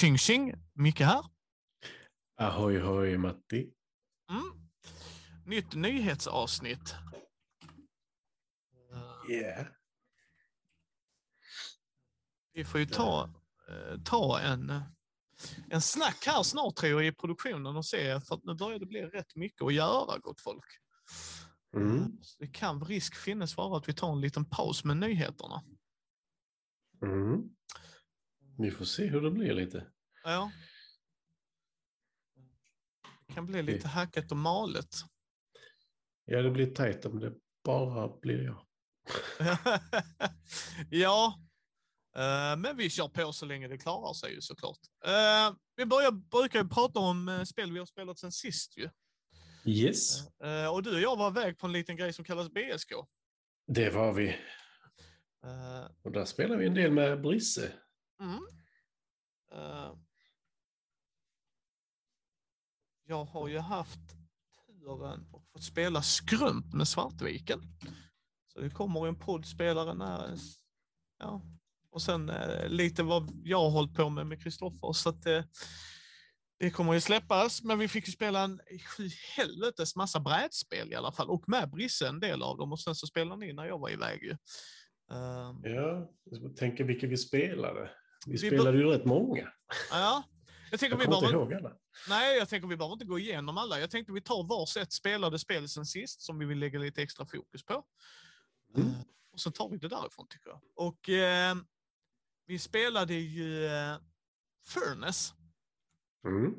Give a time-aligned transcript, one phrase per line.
[0.00, 1.24] Tjing tjing, Micke här.
[2.36, 3.72] Ahoy hoj Matti.
[4.30, 4.68] Mm.
[5.46, 6.94] Nytt nyhetsavsnitt.
[9.30, 9.66] Yeah.
[12.52, 13.34] Vi får ju ta,
[13.68, 14.82] eh, ta en,
[15.70, 18.86] en snack här snart tror jag i produktionen och se, för att nu börjar det
[18.86, 20.66] bli rätt mycket att göra gott folk.
[21.76, 22.18] Mm.
[22.38, 25.64] Det kan risk finnas vara att vi tar en liten paus med nyheterna.
[27.02, 27.59] Mm.
[28.60, 29.86] Vi får se hur det blir lite.
[30.24, 30.50] Ja.
[33.26, 34.96] Det kan bli lite hackat och malet.
[36.24, 37.32] Ja, det blir tajt om det
[37.64, 38.66] bara blir jag.
[40.90, 41.40] ja,
[42.16, 44.78] eh, men vi kör på så länge det klarar sig ju såklart.
[45.04, 48.90] Eh, vi börjar, brukar ju prata om eh, spel vi har spelat sen sist ju.
[49.64, 50.26] Yes,
[50.72, 52.92] och du och jag var iväg på en liten grej som kallas BSK.
[53.66, 54.36] det var vi.
[56.02, 57.72] Och där spelar vi en del med Brisse.
[58.20, 58.40] Mm.
[59.52, 59.92] Eh,
[63.04, 64.00] jag har ju haft
[64.66, 67.62] turen och fått spela skrump med Svartviken.
[68.52, 70.38] Så det kommer en poddspelare när,
[71.18, 71.42] ja.
[71.90, 74.92] Och sen eh, lite vad jag har hållit på med med Kristoffer.
[74.92, 75.44] Så att eh,
[76.58, 78.60] det kommer ju släppas, men vi fick ju spela en
[79.36, 81.30] helvetes massa brädspel i alla fall.
[81.30, 82.72] Och med Brisse en del av dem.
[82.72, 84.30] Och sen så spelade ni när jag var iväg ju.
[85.10, 87.90] Eh, Ja, jag tänker vilka vi spelade.
[88.26, 89.52] Vi, Vi spelade ju rätt många.
[89.90, 90.24] ja,
[90.70, 91.76] jag tänker Jag vi inte ihåg alla.
[92.08, 93.80] nej, jag tänker vi behöver inte gå igenom alla.
[93.80, 97.26] Jag tänkte vi tar varsitt spelade spel sen sist som vi vill lägga lite extra
[97.26, 97.84] fokus på.
[98.76, 98.88] Mm.
[98.88, 98.94] Eh,
[99.32, 100.60] och så tar vi det därifrån tycker jag.
[100.74, 101.56] Och eh,
[102.46, 103.96] vi spelade ju eh,
[104.66, 105.34] Furnace.
[106.26, 106.54] Mm.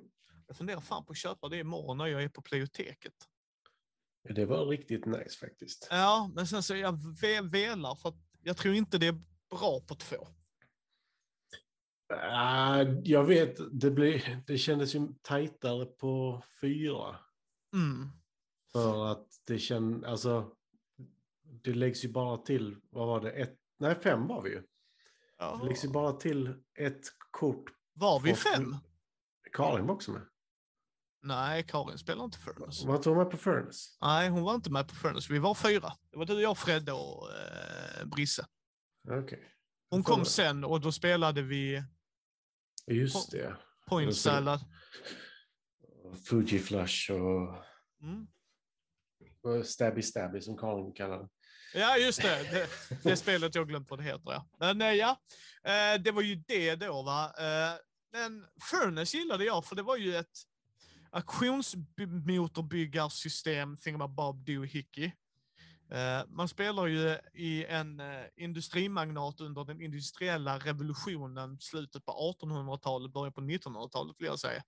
[0.48, 3.14] Jag funderar fan på att köpa det imorgon när jag är på Pleioteket.
[4.30, 5.88] Det var riktigt nice faktiskt.
[5.90, 9.80] Ja, men sen så jag ve velar för att jag tror inte det är bra
[9.88, 10.28] på två.
[12.32, 17.16] Ah, jag vet, det, blev, det kändes ju tajtare på fyra.
[17.74, 18.10] Mm.
[18.72, 20.52] För att det känns, alltså,
[21.64, 24.64] det läggs ju bara till, vad var det, ett, nej fem var vi ju.
[25.40, 25.94] Det läggs ju Ja.
[25.94, 26.48] bara till
[26.80, 27.02] ett
[27.32, 27.64] kort.
[27.94, 28.76] Var vi fem?
[29.54, 30.22] Karin var också med.
[31.24, 32.88] Nej, Karin spelar inte Furnace.
[32.88, 33.90] Var tog med på Furnace?
[34.02, 35.34] Nej, hon var inte med på Furnace.
[35.34, 35.94] Vi var fyra.
[36.12, 38.46] Det var du, jag, Fredde och eh, Brisse.
[39.10, 39.48] Okej.
[39.90, 41.84] Hon Får kom sen och då spelade vi
[42.88, 43.58] Just det.
[43.88, 44.60] Point Salad.
[46.30, 47.56] Fuji Flush och,
[48.02, 48.28] Mm.
[49.44, 51.28] och Stabby Stabby som Karin kallar det.
[51.74, 52.44] Ja, just det.
[52.52, 52.68] det.
[53.10, 54.32] Det spelet jag glömt vad det heter.
[54.32, 54.50] Ja.
[54.60, 55.18] Men eh, ja,
[55.64, 57.04] eh, det var ju det då.
[57.04, 57.34] va.
[57.38, 57.74] Eh,
[58.14, 60.38] Men Furnace gillade jag, för det var ju ett
[61.12, 65.12] auktionsmotorbyggarsystem, Thingamabob Doohickey.
[65.92, 73.14] Eh, man spelar ju i en eh, industrimagnat under den industriella revolutionen, slutet på 1800-talet,
[73.14, 74.64] början på 1900-talet vill jag säga.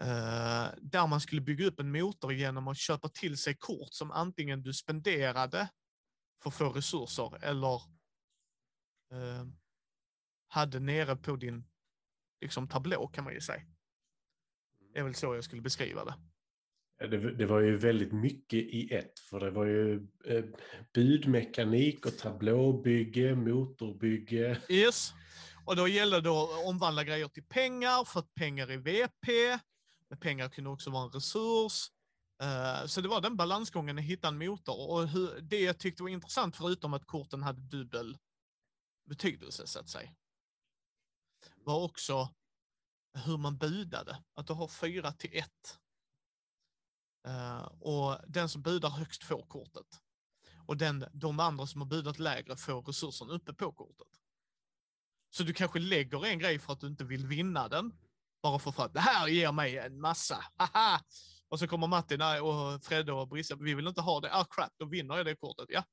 [0.00, 4.10] Eh, där man skulle bygga upp en motor genom att köpa till sig kort som
[4.10, 5.68] antingen du spenderade
[6.42, 7.82] för att få resurser eller
[10.48, 11.68] hade nere på din
[12.40, 13.62] liksom, tablå kan man ju säga.
[14.92, 16.29] Det är väl så jag skulle beskriva det.
[17.00, 20.44] Eh, det, det var ju väldigt mycket i ett, för det var ju eh,
[20.94, 24.60] budmekanik och tablåbygge, motorbygge.
[24.68, 25.12] Yes.
[25.64, 29.58] Och då gällde det att omvandla grejer till pengar, för att pengar är VP.
[30.08, 31.90] Men pengar kunde också vara en resurs.
[32.42, 34.90] Eh, så det var den balansgången att hitta en motor.
[34.90, 38.18] Och hur, det jag tyckte var intressant, förutom att korten hade dubbel
[39.08, 40.10] betydelse, så att säga,
[41.56, 42.28] var också
[43.14, 44.22] hur man budade.
[44.34, 45.79] Att du har fyra till ett.
[47.26, 49.86] Eh, och den som budar högst får kortet.
[50.66, 54.08] Och den, de andra som har budat lägre får resursen uppe på kortet.
[55.30, 57.92] Så du kanske lägger en grej för att du inte vill vinna den.
[58.42, 60.44] Bara för att det här ger mig en massa.
[60.56, 61.00] Haha!
[61.48, 63.56] Och så kommer Martin och Fredde och Brisse.
[63.60, 64.34] Vi vill inte ha det.
[64.34, 65.66] Ah crap, då vinner jag det kortet.
[65.68, 65.84] Ja.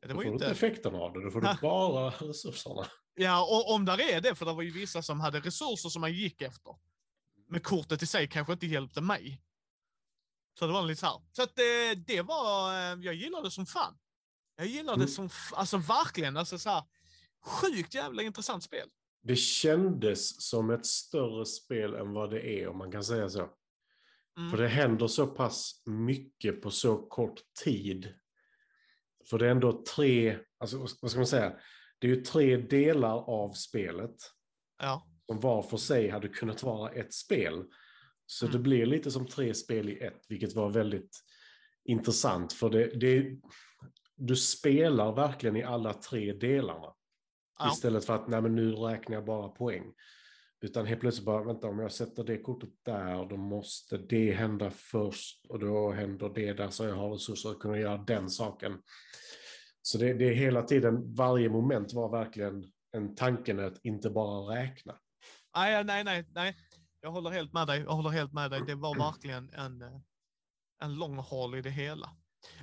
[0.00, 0.66] Det Då var får ju du inte inte...
[0.66, 2.86] effekterna av det, då får du bara resurserna.
[3.14, 6.00] Ja, och om där är det, för det var ju vissa som hade resurser som
[6.00, 6.74] man gick efter.
[7.48, 9.42] Men kortet i sig kanske inte hjälpte mig.
[10.58, 11.20] Så det var lite så här.
[11.32, 13.98] Så att eh, det var, eh, jag gillade det som fan.
[14.56, 15.28] Jag gillade det Mm.
[15.28, 16.82] som, alltså verkligen, alltså så här,
[17.44, 18.88] sjukt jävla intressant spel.
[19.22, 23.48] Det kändes som ett större spel än vad det är, om man kan säga så.
[24.38, 24.50] Mm.
[24.50, 28.14] För det händer så pass mycket på så kort tid.
[29.30, 31.52] För det är ändå tre, alltså vad ska man säga,
[31.98, 34.16] det är ju tre delar av spelet.
[34.80, 35.06] Ja.
[35.26, 37.64] som var för sig hade kunnat vara ett spel.
[38.30, 38.52] Så Mm.
[38.52, 41.20] det blir lite som tre spel i ett, vilket var väldigt
[41.84, 42.52] intressant.
[42.52, 43.40] För det, det,
[44.16, 46.94] du spelar verkligen i alla tre delarna.
[47.58, 47.72] Ja.
[47.72, 49.92] Istället för att nej, men nu räknar jag bara poäng.
[50.60, 54.70] Utan helt plötsligt bara, vänta om jag sätter det kortet där, då måste det hända
[54.70, 58.78] först och då händer det där så jag har resurser att kunna göra den saken.
[59.82, 64.56] Så det, det är hela tiden, varje moment var verkligen en tanken att inte bara
[64.60, 64.98] räkna.
[65.56, 66.56] Nej, nej, nej, nej.
[67.08, 67.80] Jag håller helt med dig.
[67.80, 68.62] Jag håller helt med dig.
[68.66, 70.00] Det var verkligen en, eh,
[70.82, 72.16] en lång haul i det hela.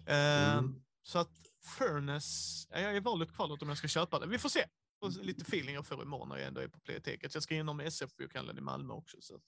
[0.06, 0.84] Eh, Mm.
[1.04, 1.32] Så att
[1.78, 4.28] Furnace, ja, jag är valet kvalet om jag ska köpa det.
[4.28, 4.66] Vi får se.
[5.14, 7.34] Se Lite feeling jag får imorgon när jag ändå är på Playteket.
[7.34, 9.18] Jag ska inom SF-bokhandeln i Malmö också.
[9.22, 9.42] Så,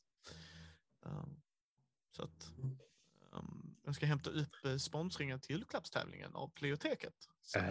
[1.05, 1.41] ehm,
[2.15, 2.51] så att
[3.39, 7.13] ehm, jag ska hämta upp uh, sponsringen till julklappstävlingen av Playteket.
[7.41, 7.59] Så.
[7.59, 7.63] Ah.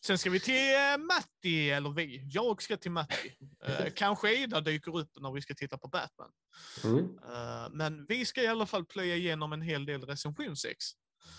[0.00, 2.28] Sen ska vi till eh, Matti, eller vi.
[2.32, 3.36] Jag ska till Matti.
[3.64, 6.30] Eh, kanske Ida dyker upp när vi ska titta på Batman.
[6.84, 6.98] Mm.
[6.98, 10.84] Eh, men vi ska i alla fall plöja igenom en hel del recensionsex.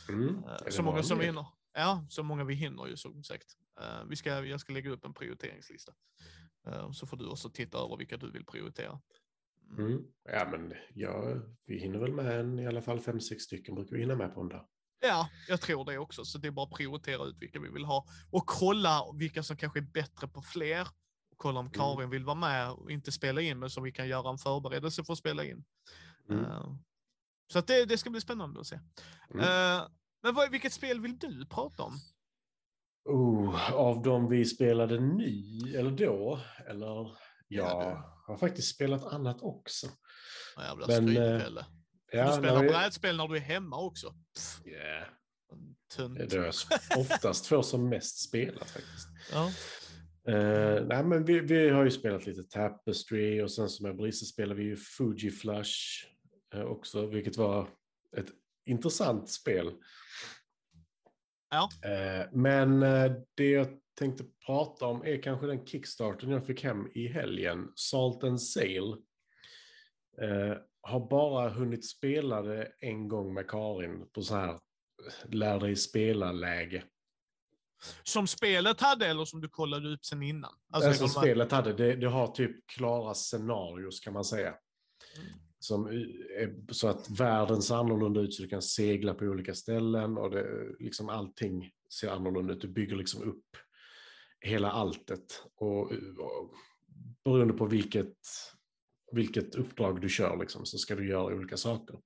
[0.09, 0.41] Mm.
[0.65, 1.29] Det så många som vanligt?
[1.29, 1.45] hinner.
[1.73, 3.57] Ja, så många vi hinner ju som sagt.
[3.81, 5.93] Eh, vi ska, jag ska lägga upp en prioriteringslista.
[6.67, 9.01] Eh, så får du också titta över vilka du vill prioritera.
[9.71, 9.85] Mm.
[9.85, 10.03] Mm.
[10.23, 13.95] Ja, men ja, vi hinner väl med en, i alla fall fem, sex stycken brukar
[13.95, 14.67] vi hinna med på en dag.
[15.01, 16.25] Ja, jag tror det också.
[16.25, 18.05] Så det är bara att prioritera ut vilka vi vill ha.
[18.31, 20.81] Och kolla vilka som kanske är bättre på fler.
[21.31, 24.07] Och kolla om Karin vill vara med och inte spela in, men så vi kan
[24.07, 25.63] göra en förberedelse för att spela in.
[26.29, 26.45] Mm.
[26.45, 26.75] Eh,
[27.53, 28.79] så att det, det ska bli spännande att se.
[29.33, 29.39] Mm.
[29.39, 29.87] Eh,
[30.23, 31.93] men vad, vilket spel vill du prata om?
[33.05, 37.17] Oh, av de vi spelade ny, eller då, eller
[37.47, 39.87] Ja, ja, det- har faktiskt spelat annat också.
[40.57, 41.59] Jävla Men, skrytpelle.
[41.61, 41.65] eh,
[42.11, 44.09] du Ja, spelar när vi- brädspel när du är hemma också.
[44.35, 45.07] Pff, Yeah.
[45.95, 46.17] tunt.
[46.19, 46.53] Det är jag
[46.99, 49.07] oftast får som mest spelat faktiskt.
[49.31, 49.51] Ja.
[50.27, 54.25] Eh, nej, men vi, vi har ju spelat lite Tapestry och sen som jag Brisse
[54.25, 55.75] spelar vi ju Fuji Flush
[56.53, 57.69] eh, också, vilket var
[58.17, 58.27] ett
[58.65, 59.71] intressant spel.
[61.49, 61.69] Ja.
[61.89, 62.79] Eh, men
[63.35, 68.23] det jag tänkte prata om är kanske den Kickstarten jag fick hem i helgen, Salt
[68.23, 68.95] and Sail.
[70.21, 75.59] Eh, har bara hunnit spela det en gång med Karin på så här eh, lär
[75.59, 76.83] dig spela-läge.
[78.03, 80.53] Som spelet hade eller som du kollade upp sen innan?
[80.71, 84.47] Alltså, de här- spelet hade, det, det har typ klara scenarios kan man säga.
[85.17, 85.27] Mm.
[85.59, 90.17] Som är, så att världen ser annorlunda ut så du kan segla på olika ställen
[90.17, 92.61] och det, liksom allting ser annorlunda ut.
[92.61, 93.45] Du bygger liksom upp
[94.45, 95.43] hela alltet.
[95.55, 96.53] Och, och
[97.23, 98.17] beroende på vilket,
[99.11, 101.99] vilket uppdrag du kör liksom, så ska du göra olika saker.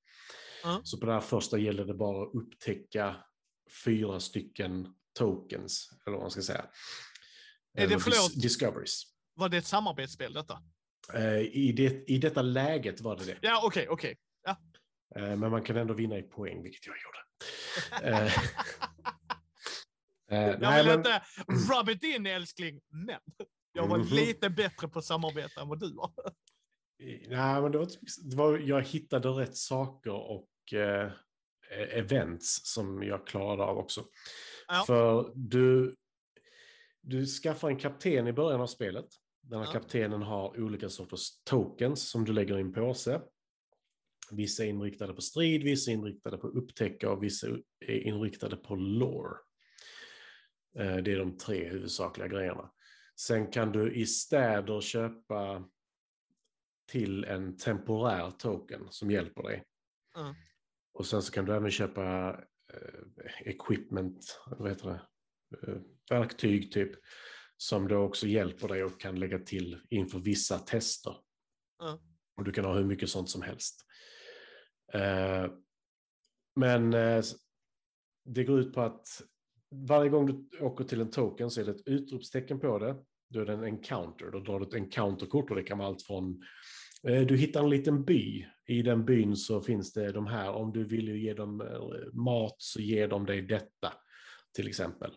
[0.63, 0.81] Ja.
[0.83, 3.15] Så på det här första gäller det bara att upptäcka
[3.85, 6.59] fyra stycken tokens, eller vad man ska säga.
[6.61, 6.67] Är
[7.73, 8.41] det, Eller dis- förlåt?
[8.41, 9.03] Discoveries.
[9.33, 10.63] Var det ett samarbetsspel detta?
[11.13, 13.37] Eh, I, det, I detta läget var det det.
[13.41, 14.15] Ja, okej, okej.
[15.15, 18.31] Eh, Men man kan ändå vinna i poäng, vilket jag gjorde.
[20.29, 21.21] Eh, Jag nej, vill men, inte
[21.73, 23.15] rub it in älskling, men
[23.73, 24.07] jag var Mhm.
[24.07, 26.11] lite bättre på samarbete än vad du var.
[27.27, 27.87] nej, men det var,
[28.29, 31.11] det var, jag hittade rätt saker och eh,
[31.89, 34.05] events som jag klarade av också.
[34.67, 34.83] Ja.
[34.87, 35.95] För du,
[37.01, 39.05] du skaffar en kapten i början av spelet.
[39.41, 39.71] Den här Ja.
[39.71, 43.21] kaptenen har olika sorters tokens som du lägger i en påse.
[44.31, 47.47] Vissa är inriktade på strid, vissa är inriktade på upptäcka och vissa
[47.79, 49.37] är inriktade på lore.
[50.75, 52.71] Eh, Det är de tre huvudsakliga grejerna.
[53.19, 55.69] Sen kan du i städer köpa
[56.91, 59.63] till en temporär token som hjälper dig.
[60.17, 60.33] Mm.
[60.93, 62.29] Och sen så kan du även köpa
[62.73, 65.01] eh, equipment, vad heter det?
[65.67, 66.91] Eh, verktyg typ,
[67.57, 71.15] som då också hjälper dig och kan lägga till inför vissa tester.
[71.83, 71.97] Mm.
[72.37, 73.85] Och du kan ha hur mycket sånt som helst.
[74.93, 75.51] Eh,
[76.55, 76.91] men
[78.25, 79.07] det går ut på att
[79.71, 82.95] varje gång du åker till en token så är det ett utropstecken på det.
[83.29, 84.31] Då är det en encounter.
[84.31, 86.43] Då drar du ett encounterkort och det kan vara allt från
[87.07, 88.45] eh, du hittar en liten by.
[88.67, 90.51] I den byn så finns det de här.
[90.51, 93.93] Om du vill ge dem eh, mat så ger de dig detta.
[94.55, 95.11] Till exempel.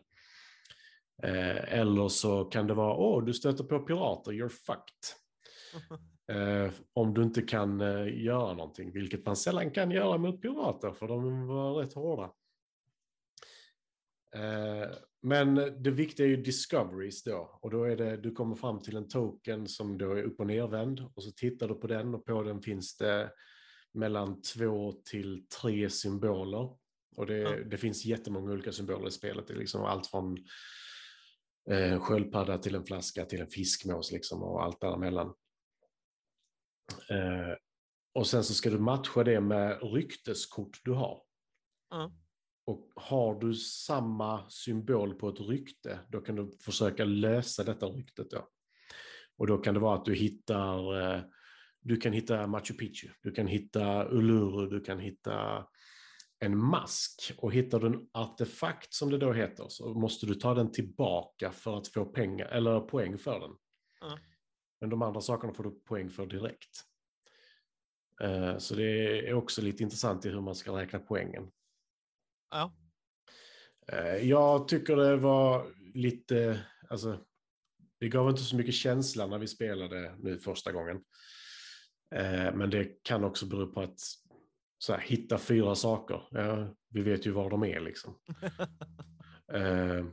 [1.23, 5.19] Eh, Eller så kan det vara, åh, du stöter på pirater, you're fucked.
[6.93, 11.47] Om du inte kan göra någonting, vilket man sällan kan göra mot pirater, för de
[11.47, 12.33] var rätt hårda.
[14.35, 14.91] Eh,
[15.23, 18.97] men det viktiga är ju discoveries då, och då är det, du kommer fram till
[18.97, 22.25] en token som då är upp och nervänd, och så tittar du på den, och
[22.25, 23.33] på den finns det
[23.95, 26.77] mellan två till tre symboler.
[27.17, 27.57] Och det, Ja.
[27.65, 30.37] det finns jättemånga olika symboler i spelet, det är liksom allt från
[31.71, 35.35] eh, sköldpadda till en flaska till en fiskmås liksom, och allt däremellan.
[37.11, 37.57] Eh,
[38.15, 41.23] och sen så ska du matcha det med rykteskort du har.
[41.91, 42.13] Ja.
[42.65, 48.31] Och har du samma symbol på ett rykte, då kan du försöka lösa detta ryktet.
[48.31, 48.49] Då.
[49.37, 50.83] Och då kan det vara att du hittar,
[51.81, 55.67] du kan hitta Machu Picchu, du kan hitta Uluru, du kan hitta
[56.39, 57.33] en mask.
[57.39, 61.53] Och hittar du en artefakt som det då heter så måste du ta den tillbaka
[61.53, 63.57] för att få pengar, eller poäng för den.
[64.01, 64.19] Ja.
[64.81, 66.85] Men de andra sakerna får du poäng för direkt.
[68.23, 71.51] Eh, Så det är också lite intressant i hur man ska räkna poängen.
[72.53, 72.73] Ja.
[73.93, 77.19] Eh, Jag tycker det var lite, alltså,
[78.01, 80.97] det gav inte så mycket känsla när vi spelade nu första gången.
[82.15, 83.99] Eh, Men det kan också bero på att
[84.79, 88.19] så här, hitta fyra saker, ja, vi vet ju var de är liksom.
[89.53, 90.05] Eh,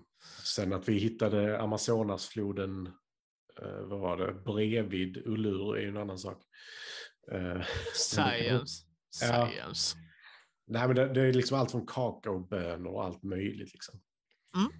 [0.43, 2.89] Sen att vi hittade Amazonasfloden,
[3.61, 6.43] vad var det, bredvid Ulur är ju en annan sak.
[7.31, 7.61] Eh,
[7.93, 8.83] Science.
[9.21, 9.49] Ja.
[10.69, 13.73] Nej, men det, det är liksom allt från kakaobönor och allt möjligt.
[13.73, 13.99] Liksom.
[14.55, 14.71] Mm.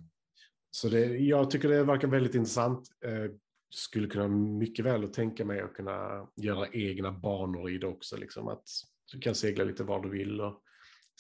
[0.72, 2.88] Så det, jag tycker det verkar väldigt intressant.
[3.06, 3.32] Eh,
[3.70, 8.18] skulle kunna mycket väl att tänka mig att kunna göra egna banor i det också.
[8.18, 8.64] Liksom, att
[9.12, 10.64] du kan segla lite var du vill och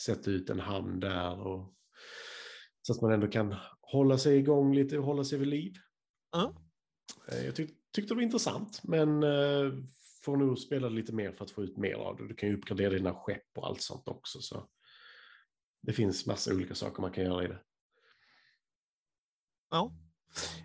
[0.06, 1.40] sätta ut en hamn där.
[1.48, 1.74] Och,
[2.82, 5.74] så att man ändå kan hålla sig igång lite och hålla sig vid liv.
[6.32, 6.54] Ja.
[7.32, 9.74] Eh, Jag tyck, tyckte det var intressant, men eh,
[10.24, 12.28] får nog spela lite mer för att få ut mer av det.
[12.28, 14.42] Du kan ju uppgradera dina skepp och allt sånt också.
[14.42, 14.70] Så
[15.82, 17.62] det finns massa olika saker man kan göra i det.
[19.70, 19.94] Ja,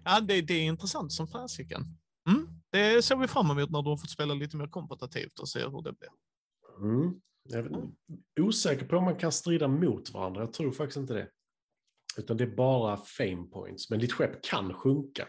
[0.04, 1.82] ja det, det är intressant som fasiken.
[2.28, 2.46] Mm.
[2.70, 5.60] Det ser vi fram emot när du har fått spela lite mer kompetitivt och se
[5.60, 6.10] hur det blir.
[6.78, 7.20] Mm.
[7.42, 7.90] Jag är
[8.40, 10.40] osäker på om man kan strida mot varandra.
[10.40, 11.30] Jag tror faktiskt inte det.
[12.16, 13.90] Utan det är bara fame points.
[13.90, 15.28] Men ditt skepp kan sjunka.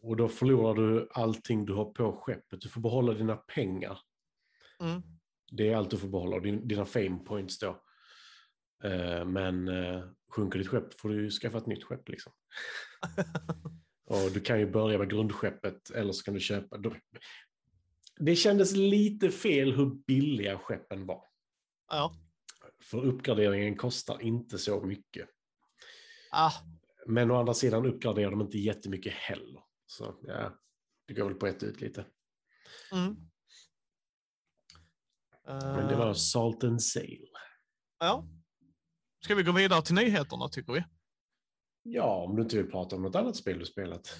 [0.00, 2.60] Och då förlorar du allting du har på skeppet.
[2.60, 3.98] Du får behålla dina pengar.
[4.80, 5.02] Mm.
[5.50, 6.38] Det är allt du får behålla.
[6.40, 7.82] din- Dina fame points då.
[8.84, 12.08] Eh, Men eh, sjunker ditt skepp får du ju skaffa ett nytt skepp.
[12.08, 12.32] Liksom.
[14.04, 16.78] Och du kan ju börja med grundskeppet eller så kan du köpa.
[18.16, 21.24] Det kändes lite fel hur billiga skeppen var.
[21.90, 22.14] Ja.
[22.80, 25.28] För uppgraderingen kostar inte så mycket.
[26.32, 26.52] Ah,
[27.08, 29.62] Men å andra sidan uppgraderar de inte jättemycket heller.
[29.86, 30.58] Så ja,
[31.06, 32.06] det går väl på ett ut lite.
[32.92, 33.16] mm.
[35.48, 37.28] Men det var Eh, Salt and Sail.
[37.98, 38.28] Ja.
[39.24, 40.84] Ska vi gå vidare till nyheterna tycker vi?
[41.82, 44.18] Ja, om du inte vill prata om något annat spel du spelat.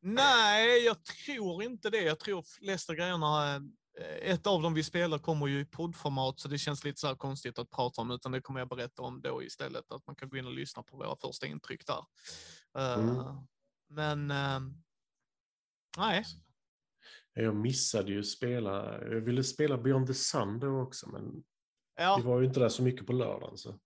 [0.00, 2.02] Nej, jag tror inte det.
[2.02, 3.60] Jag tror flesta grejerna,
[4.22, 7.14] ett av dem vi spelar kommer ju i poddformat så det känns lite så här
[7.14, 9.92] konstigt att prata om utan det kommer jag berätta om då istället.
[9.92, 12.04] Att man kan gå in och lyssna på våra första intryck där.
[12.78, 13.46] Eh, Mm.
[13.88, 14.60] Men eh,
[15.98, 16.24] nej,
[17.34, 21.44] Jag missade ju spela, jag ville spela Beyond the Sun då också, men
[21.96, 23.58] ja, det var ju inte där så mycket på lördagen.
[23.58, 23.78] Så.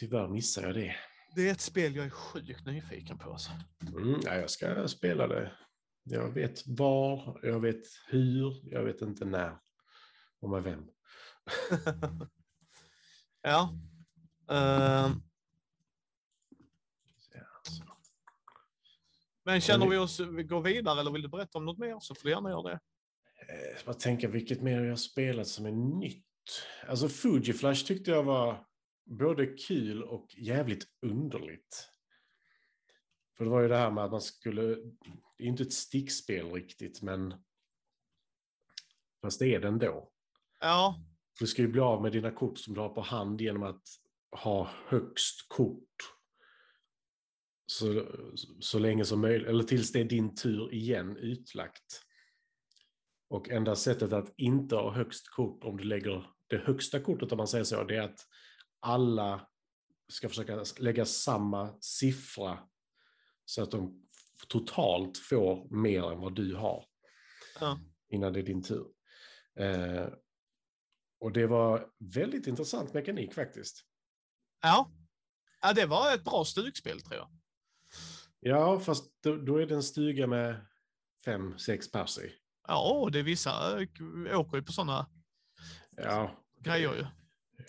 [0.00, 0.96] Tyvärr missade jag det.
[1.34, 3.32] det är ett spel jag är sjukt nyfiken på.
[3.32, 3.50] Alltså.
[3.80, 5.52] Mm, ja, jag ska spela det.
[6.04, 9.58] Jag vet var, jag vet hur, jag vet inte när
[10.40, 10.84] och med vem.
[13.42, 13.74] ja.
[14.50, 15.10] Eh,
[19.44, 22.14] men känner vi oss, vi går vidare eller vill du berätta om något mer så
[22.14, 22.80] får du gärna göra det.
[23.48, 26.26] Eh, Jag bara tänka vilket mer jag har spelat som är nytt.
[26.88, 28.66] Alltså Fuji Flash tyckte jag var
[29.04, 31.91] både kul och jävligt underligt.
[33.36, 34.62] För det var ju det här med att man skulle,
[35.36, 37.34] det är inte ett stickspel riktigt, men
[39.22, 40.12] fast det är det ändå.
[40.60, 41.00] Ja,
[41.40, 43.82] Du ska ju bli av med dina kort som du har på hand genom att
[44.30, 45.96] ha högst kort.
[47.66, 48.06] Så,
[48.60, 52.02] så länge som möjligt, eller tills det är din tur igen utlagt.
[53.28, 57.38] Och enda sättet att inte ha högst kort om du lägger det högsta kortet om
[57.38, 58.26] man säger så, det är att
[58.80, 59.48] alla
[60.08, 62.58] ska försöka lägga samma siffra
[63.44, 64.08] så att de
[64.48, 66.84] totalt får mer än vad du har
[67.60, 67.78] ja.
[68.08, 68.86] innan det är din tur.
[69.58, 70.06] Eh,
[71.20, 73.84] och det var väldigt intressant mekanik faktiskt.
[74.62, 74.90] Ja.
[75.62, 77.28] ja, det var ett bra stugspel tror jag.
[78.40, 80.66] Ja, fast då, då är det en stuga med
[81.24, 82.32] fem, sex pers i.
[82.68, 85.06] Ja, det är vissa äh, åker ju på sådana
[85.96, 87.06] Ja, grejer ju.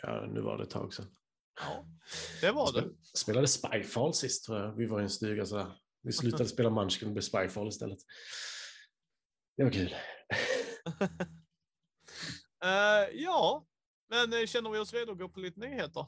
[0.02, 1.08] ja, nu var det ett tag sedan.
[1.56, 1.86] Ja,
[2.42, 2.82] det var det.
[2.82, 4.76] Spel, spelade Spyfall sist tror jag.
[4.76, 5.78] Vi var i en stuga så här.
[6.02, 8.00] Vi slutade spela Munchkin och blev Spyfall istället.
[9.58, 9.96] Det var kul.
[12.64, 13.66] Eh, ja,
[14.10, 16.06] men eh, känner vi oss redo att gå på lite nyheter?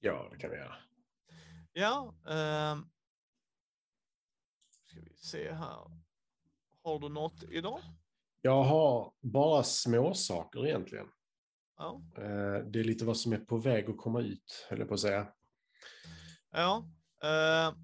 [0.00, 0.76] Ja, det kan vi göra.
[1.72, 2.14] Ja.
[2.28, 2.84] Uh,
[4.70, 5.90] ska vi se här.
[6.82, 7.80] Har du något idag?
[8.42, 11.06] Jag har bara små saker egentligen.
[11.78, 12.02] Ja.
[12.16, 14.94] Eh, Det är lite vad som är på väg att komma ut, höll jag på
[14.94, 15.28] att säga.
[16.50, 16.84] Ja.
[17.22, 17.74] eh,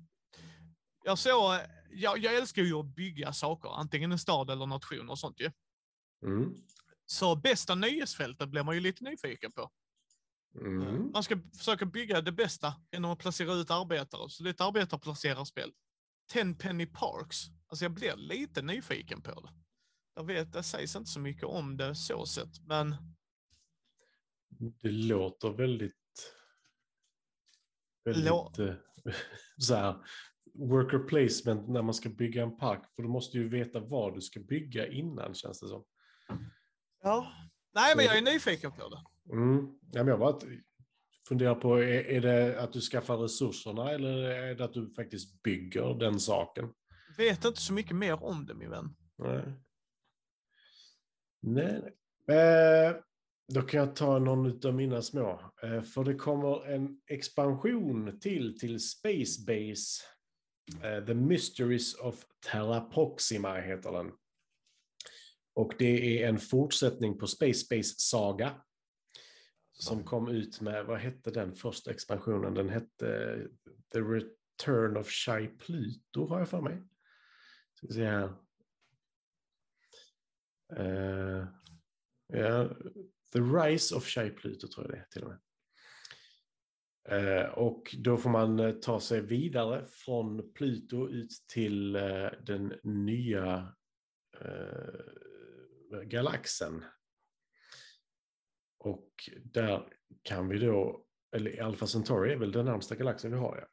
[1.05, 1.55] jag såg,
[1.91, 5.51] jag, jag älskar ju att bygga saker, antingen en stad eller nation och sånt ju.
[6.27, 6.55] Mm.
[7.07, 9.71] Så bästa nöjesfältet blir man ju lite nyfiken på.
[10.61, 11.11] Mm.
[11.13, 14.31] Man ska försöka bygga det bästa genom att placera ut arbetare.
[14.31, 15.73] Så det är ett arbetarplacerarspel.
[16.33, 17.37] Ten Penny Parks.
[17.69, 19.49] Alltså jag blir lite nyfiken på det.
[20.15, 22.97] Jag vet, det sägs inte så mycket om det så sett, men
[24.59, 25.95] Det låter väldigt...
[28.05, 28.75] väldigt Lå- eh,
[29.59, 29.97] så här,
[30.55, 32.83] worker placement när man ska bygga en park.
[32.97, 35.85] För du måste ju veta vad du ska bygga innan känns det som.
[37.03, 37.33] ja.
[37.75, 39.05] Nej, men jag är nyfiken på det.
[39.33, 39.79] Mm.
[39.93, 40.41] Ja, men jag bara
[41.29, 45.43] funderar på, är, är det att du skaffar resurserna eller är det att du faktiskt
[45.43, 46.75] bygger den saken?
[47.17, 48.97] Vet inte så mycket mer om det, min vän.
[49.19, 49.55] Nej.
[51.41, 51.83] Nej,
[52.27, 52.37] nej.
[52.39, 52.97] Eh,
[53.53, 55.53] då kan jag ta någon av mina små.
[55.63, 60.05] Eh, för det kommer en expansion till till Space Base.
[60.83, 64.13] Eh, The Mysteries of Terra Proxima heter den.
[65.55, 68.63] Och det är en fortsättning på Space Base Saga.
[69.73, 72.55] Som kom ut med, vad hette den första expansionen?
[72.55, 73.39] Den hette
[73.93, 76.83] The Return of Shy Pluto har jag för mig.
[77.75, 78.35] Ska se här.
[80.77, 81.47] Eh,
[82.27, 82.71] ja,
[83.35, 85.41] The Rise of Shy Pluto tror jag det är till och med.
[87.09, 92.75] Eh, och då får man eh, ta sig vidare från Pluto ut till eh, den
[92.83, 93.75] nya
[94.41, 96.85] eh, galaxen.
[98.79, 99.11] Och
[99.45, 99.89] där
[100.23, 103.57] kan vi då, eller Alpha Centauri är väl den närmsta galaxen vi har.
[103.57, 103.69] Ja.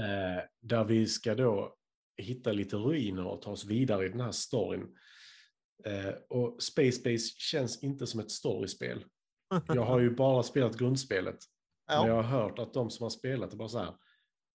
[0.00, 1.76] Eh, där vi ska då
[2.16, 4.96] hitta lite ruiner och ta oss vidare i den här storyn.
[5.84, 9.04] Eh, och Space Base känns inte som ett storyspel.
[9.68, 11.38] Jag har ju bara spelat grundspelet.
[11.88, 12.22] Men jag Ja.
[12.22, 13.94] har hört att de som har spelat är bara så här.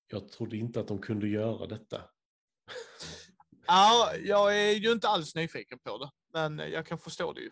[0.07, 2.01] Jag trodde inte att de kunde göra detta.
[3.67, 7.51] ja, jag är ju inte alls nyfiken på det, men jag kan förstå det ju.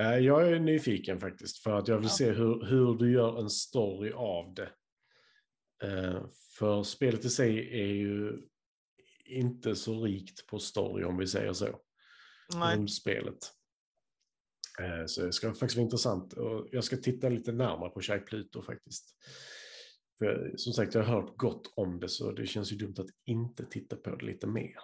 [0.00, 2.10] Eh, Jag är nyfiken faktiskt för att jag vill Ja.
[2.10, 4.70] se hur, hur du gör en story av det.
[5.82, 6.26] Eh,
[6.58, 8.32] För spelet i sig är ju
[9.24, 11.80] inte så rikt på story om vi säger så.
[12.54, 12.76] Nej.
[12.76, 13.52] Grundspelet.
[14.80, 16.32] Eh, Så det ska faktiskt vara intressant.
[16.32, 19.16] Och jag ska titta lite närmare på Shy Pluto faktiskt.
[20.18, 23.10] För som sagt, jag har hört gott om det så det känns ju dumt att
[23.24, 24.76] inte titta på det lite mer.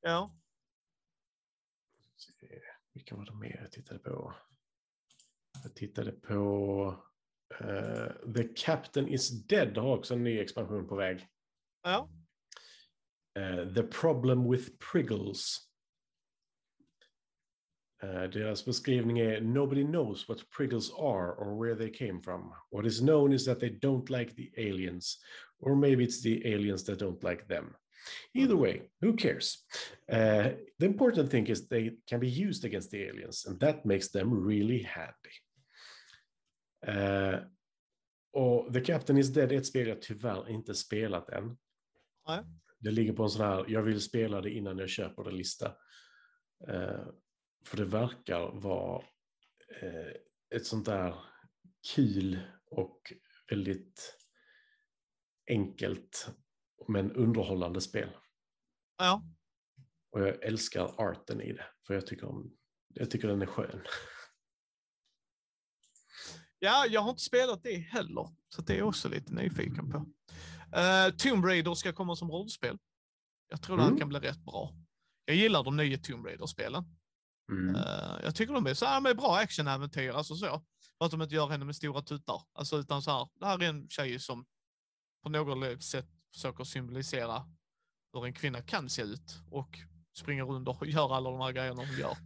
[0.00, 0.36] Ja.
[2.92, 4.34] Vilka var det mer jag tittade på?
[5.62, 7.04] Jag tittade på
[7.60, 11.28] eh, The Captain is Dead har också en ny expansion på väg.
[11.82, 12.10] Ja.
[13.36, 15.60] Eh, The Problem with Priggles.
[18.02, 22.52] Eh, deras beskrivning är Nobody knows what Priggles are or where they came from.
[22.70, 25.18] What is known is that they don't like the aliens.
[25.60, 27.74] Or maybe it's the aliens that don't like them.
[28.34, 29.64] Either way, who cares?
[30.12, 34.08] Uh, the important thing is they can be used against the aliens, and that makes
[34.08, 35.36] them really handy.
[36.86, 37.40] Uh,
[38.32, 41.56] och The Captain is Dead är ett spel jag tyvärr inte spelat än.
[42.78, 45.66] Det ligger på en sån här, jag vill spela det innan jag köper det lista.
[46.68, 47.06] Eh,
[47.64, 49.04] för det verkar vara
[49.82, 50.12] eh,
[50.54, 51.14] ett sånt där
[51.94, 53.12] kul och
[53.50, 54.18] väldigt
[55.50, 56.28] enkelt
[56.88, 58.16] men underhållande spel.
[58.98, 59.22] Ja.
[60.10, 62.56] Och jag älskar arten i det, för jag tycker, om,
[62.88, 63.80] jag tycker den är skön.
[66.58, 70.06] Ja, jag har inte spelat det heller, så det är jag också lite nyfiken på.
[70.76, 72.78] Uh, Tomb Raider ska komma som rollspel.
[73.48, 73.94] Jag tror Mm.
[73.94, 74.74] det kan bli rätt bra.
[75.24, 76.84] Jag gillar de nya Tomb Raider-spelen.
[77.52, 77.76] Mm.
[77.76, 80.46] Eh, jag tycker de är så här med bra actionäventyr, alltså så.
[80.98, 82.42] För att de inte gör henne med stora tuttar.
[82.52, 84.46] Alltså utan så här, det här är en tjej som
[85.22, 87.44] på något sätt försöker symbolisera
[88.12, 89.78] hur en kvinna kan se ut och
[90.18, 92.16] springer runt och gör alla de här grejerna hon gör.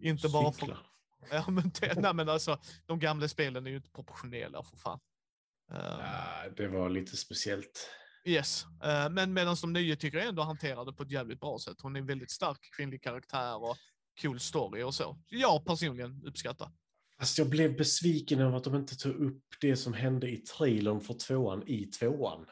[0.00, 0.78] Inte bara för...
[1.30, 5.00] Ja, men, det, nej, men alltså, de gamla spelen är ju inte proportionella för fan.
[5.70, 7.90] Ja, det var lite speciellt.
[8.24, 11.58] Yes, Eh, men medan de nya tycker jag ändå hanterar det på ett jävligt bra
[11.58, 11.76] sätt.
[11.82, 13.76] Hon är en väldigt stark kvinnlig karaktär och
[14.22, 15.18] cool story och så.
[15.28, 16.70] Jag personligen uppskattar.
[17.18, 21.00] Fast jag blev besviken över att de inte tog upp det som hände i trailern
[21.00, 22.46] för tvåan i tvåan.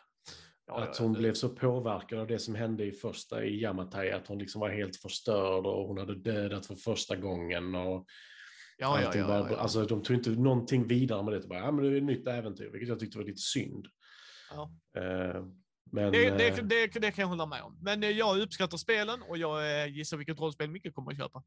[0.66, 3.60] Ja, att ja, hon det- blev så påverkad av det som hände i första i
[3.62, 7.74] Yamatai, att hon liksom var helt förstörd och hon hade dödat för första gången.
[7.74, 8.06] Och
[8.80, 9.56] Ja, ja, ja, var, ja.
[9.56, 11.48] Alltså, de tog inte någonting vidare med det.
[11.48, 13.86] Bara, ja, men det är ett nytt äventyr, vilket jag tyckte var lite synd.
[14.50, 14.70] Ja.
[14.96, 15.44] Eh,
[15.90, 17.78] men, Det, det, eh, det, det kan jag hålla med om.
[17.82, 21.44] Men eh, jag uppskattar spelen och jag gissar vilket rollspel Micke kommer att köpa.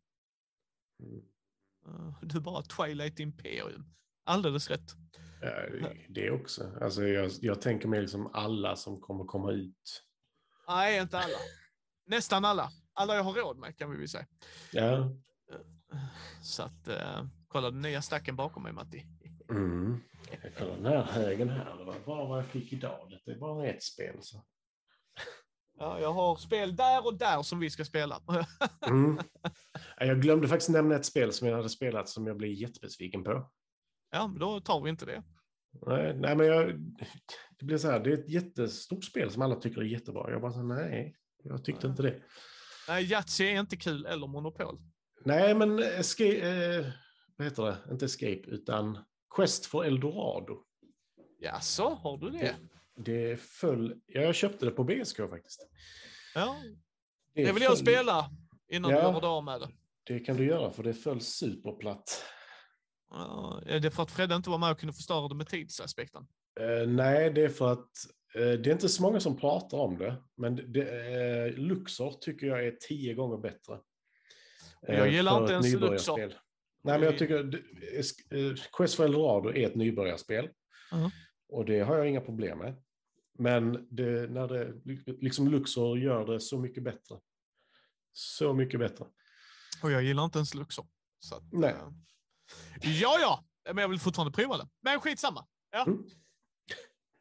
[1.86, 2.14] mm.
[2.22, 3.86] Du bara Twilight Imperium.
[4.24, 4.92] alldeles rätt.
[5.42, 6.78] Ja, det också.
[6.82, 10.04] Alltså jag, jag tänker mig liksom alla som kommer komma ut.
[10.68, 11.38] Nej, inte alla.
[12.06, 12.72] Nästan alla.
[12.94, 14.26] Alla jag har råd med kan vi väl säga.
[14.72, 15.12] Ja.
[16.44, 19.06] Så att, eh, kolla den nya stacken bakom mig Matti.
[19.50, 20.00] Mm.
[20.44, 21.78] Jag kollar den här högen här.
[21.78, 23.20] Det var bara vad jag fick idag.
[23.26, 24.16] Det är bara ett spel.
[24.22, 24.44] Så.
[25.78, 28.22] Ja, jag har spel där och där som vi ska spela.
[28.88, 29.20] Mm.
[29.98, 33.52] Jag glömde faktiskt nämna ett spel som jag hade spelat som jag blev jättebesviken på.
[34.12, 35.24] ja, men då tar vi inte det.
[35.88, 36.80] Nej, nej men jag,
[37.60, 40.32] det blir så här, det är ett jättestort spel som alla tycker är jättebra.
[40.32, 42.22] Jag bara så nej, jag tyckte inte det.
[42.88, 44.78] Nej, Yatzy är inte kul, eller Monopol.
[45.24, 46.38] Nej, men escape,
[46.78, 46.86] eh,
[47.38, 47.78] vad heter det?
[47.92, 48.98] Inte Escape, utan
[49.36, 50.64] Quest for Eldorado.
[51.40, 52.56] Ja, så har du det?
[53.06, 55.68] Det föll, ja, jag köpte det på BSK faktiskt.
[56.36, 56.56] Ja,
[57.36, 58.30] det vill jag föll- spela
[58.72, 58.98] innan Ja.
[58.98, 59.70] du gör av med det.
[60.04, 62.24] Det kan du göra, för det föll superplatt.
[63.10, 66.28] Ja, är det för att Fredde inte var med och kunde förstöra det med tidsaspekten?
[66.60, 67.90] Eh, nej, det är för att
[68.36, 71.12] eh, det är inte så många som pratar om det, men det,
[71.48, 73.80] eh, Luxor tycker jag är tio gånger bättre.
[74.88, 75.74] Eh, Jag gillar för inte ens.
[75.74, 76.18] Luxor.
[76.84, 77.56] Nej, men jag tycker
[78.36, 80.50] eh, Quest for Eldorado är ett nybörjarspel.
[80.92, 81.12] Ja.
[81.50, 82.84] Och det har jag inga problem med.
[83.40, 84.74] Men det, när det,
[85.22, 87.20] liksom Luxor gör det så mycket bättre.
[88.14, 89.06] Så mycket bättre.
[89.84, 90.86] Och jag gillar inte ens Luxor.
[91.20, 91.70] Så att, Nej.
[92.84, 94.68] eh, Ja, ja, men jag vill fortfarande prova det.
[94.82, 95.48] Men skitsamma.
[95.72, 95.84] Ja.
[95.86, 96.04] Mm.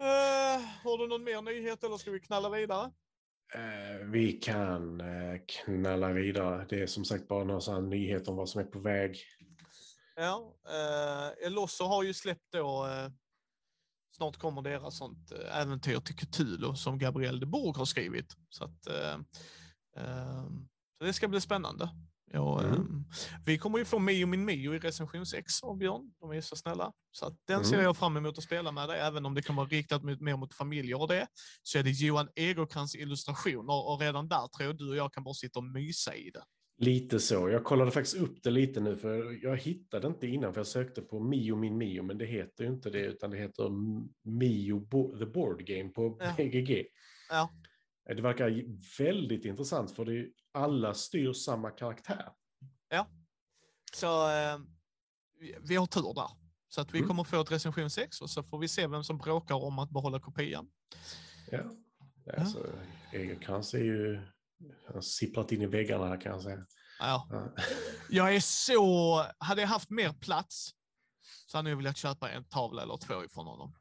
[0.00, 2.92] Eh, har du någon mer nyhet eller ska vi knalla vidare?
[3.54, 6.66] Eh, vi kan eh, knalla vidare.
[6.68, 9.18] Det är som sagt bara några nyheter om vad som är på väg.
[10.16, 13.10] Ja, eh, Elosso har ju släppt då, eh,
[14.16, 18.36] snart kommer deras sånt eh, äventyr till Cthulhu som Gabriel de Bourg har skrivit.
[18.48, 19.14] Så, att, eh,
[19.96, 20.44] eh,
[20.98, 21.88] så det ska bli spännande.
[22.32, 22.72] Ja, Mm.
[22.74, 22.86] eh,
[23.46, 26.12] vi kommer ju få Mio min Mio i recension 6 av Björn.
[26.20, 26.92] De är så snälla.
[27.10, 27.84] Så att den ser Mm.
[27.84, 30.36] jag fram emot att spela med dig, även om det kan vara riktat mot, mer
[30.36, 31.26] mot familjer och det.
[31.62, 35.24] Så är det Johan Egerkrans illustrationer och redan där tror jag du och jag kan
[35.24, 36.42] bara sitta och mysa i det.
[36.78, 37.48] Lite så.
[37.50, 41.02] Jag kollade faktiskt upp det lite nu, för jag hittade inte innan, för jag sökte
[41.02, 43.70] på Mio min Mio, men det heter ju inte det, utan det heter
[44.24, 46.34] Mio Bo The Board Game på Ja.
[46.36, 46.86] BGG.
[47.30, 47.50] Ja.
[48.16, 48.64] Det verkar
[48.98, 52.32] väldigt intressant, för det alla styr samma karaktär.
[53.92, 54.58] Så eh,
[55.60, 56.30] vi- har tur där.
[56.68, 57.08] Så att vi Mm.
[57.08, 59.90] kommer få ett recension 6 och så får vi se vem som bråkar om att
[59.90, 60.70] behålla kopian.
[61.50, 61.58] Ja.
[62.38, 62.66] Alltså,
[63.12, 64.16] Egerkrans är ju...
[64.86, 66.66] Han har sipprat in i väggarna här kan jag säga.
[66.98, 67.28] Ja.
[67.30, 67.52] Ja.
[68.10, 69.24] Jag är så...
[69.38, 70.70] Hade jag haft mer plats
[71.46, 73.74] så hade jag velat köpa en tavla eller två ifrån honom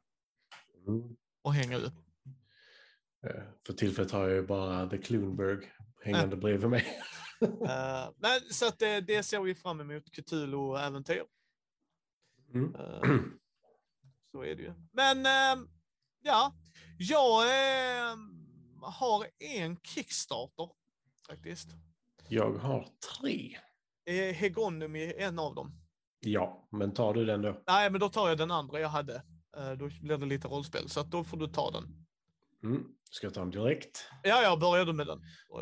[0.86, 1.16] Mm.
[1.42, 1.94] och hänga upp.
[3.66, 6.86] För tillfället har jag ju bara The Clunberg hängande bredvid mig.
[7.42, 11.24] Eh, men, så att det, det ser vi fram emot, Cthulhu-äventyr.
[12.54, 12.74] Mm.
[12.74, 13.20] Eh,
[14.32, 14.72] så är det ju.
[14.92, 15.64] Men eh,
[16.22, 16.54] ja,
[16.98, 17.42] jag
[18.82, 20.70] har en Kickstarter
[21.28, 21.68] faktiskt.
[22.28, 22.88] Jag har
[23.20, 23.56] tre.
[24.04, 24.32] Är
[25.18, 25.72] en av dem.
[26.20, 27.62] Ja, men tar du den då?
[27.66, 29.22] Nej, men då tar jag den andra jag hade.
[29.78, 32.06] Då blir det lite rollspel, så att då får du ta den.
[32.62, 32.84] Mm.
[33.12, 34.04] Ska jag ta den direkt?
[34.22, 35.20] Ja, jag började med den.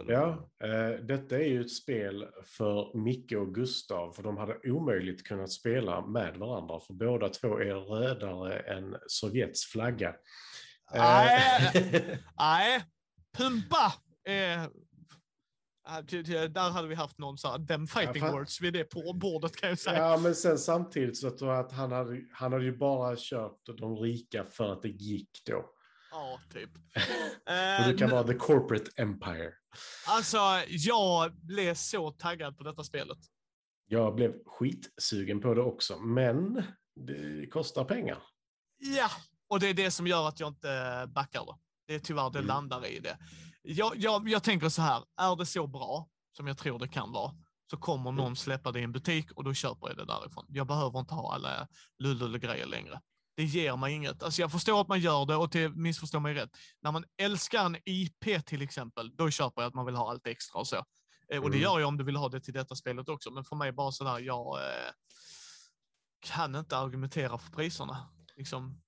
[0.09, 5.27] Ja, eh, detta är ju ett spel för Micke och Gustav, för de hade omöjligt
[5.27, 10.09] kunnat spela med varandra, för båda två är rödare än Sovjets flagga.
[10.95, 12.19] Eh, Nej.
[12.39, 12.85] Nej,
[13.39, 13.93] Pumpa!
[14.27, 14.69] Eh,
[16.49, 18.33] där hade vi haft någon så här, them fighting fan.
[18.33, 19.97] words vid det på bordet kan jag säga.
[19.99, 24.45] ja, men sen samtidigt så att han hade, han hade ju bara kört de rika
[24.45, 25.65] för att det gick då.
[26.11, 26.71] Ja, typ.
[27.79, 29.53] Och du kan Eh, vara the corporate empire.
[30.07, 33.19] Alltså, jag blev så taggad på detta spelet.
[33.87, 36.63] Jag blev skitsugen på det också, men
[37.07, 38.19] det kostar pengar.
[38.79, 39.11] Ja,
[39.49, 41.55] och det är det som gör att jag inte backar det.
[41.87, 42.47] Det är tyvärr det Mm.
[42.49, 43.19] landar i det.
[43.63, 47.13] Jag, jag, jag tänker så här, är det så bra som jag tror det kan
[47.13, 47.33] vara,
[47.71, 50.45] så kommer någon släppa det i en butik och då köper jag det därifrån.
[50.49, 51.69] Jag behöver inte ha alla
[51.99, 53.01] lullull-grejer längre.
[53.39, 54.23] Det ger mig inget.
[54.23, 56.51] Alltså jag förstår att man gör det och till, missförstå mig rätt.
[56.83, 60.27] När man älskar en IP till exempel, då köper jag att man vill ha allt
[60.27, 60.77] extra och så.
[60.77, 61.61] Eh, Och det Mm.
[61.61, 63.31] gör jag om du vill ha det till detta spelet också.
[63.31, 64.91] Men för mig bara sådär, jag eh,
[66.21, 68.09] kan inte argumentera för priserna.
[68.37, 68.81] Liksom,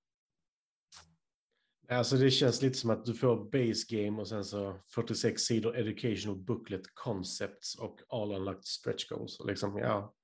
[1.88, 5.76] Alltså det känns lite som att du får base game och sen så 46 sidor
[5.78, 9.40] educational booklet concepts och all unlocked stretch goals.
[9.46, 10.14] Liksom, ja.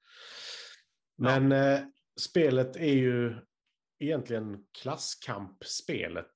[1.18, 1.80] Men Eh,
[2.20, 3.36] spelet är ju
[3.98, 6.32] egentligen klasskampspelet.